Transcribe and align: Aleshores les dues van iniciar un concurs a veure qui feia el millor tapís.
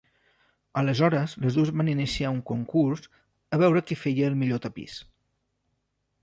Aleshores 0.79 1.35
les 1.43 1.57
dues 1.59 1.71
van 1.81 1.91
iniciar 1.93 2.31
un 2.37 2.39
concurs 2.53 3.05
a 3.55 3.61
veure 3.65 3.85
qui 3.91 3.99
feia 4.07 4.27
el 4.35 4.41
millor 4.41 4.65
tapís. 4.65 4.99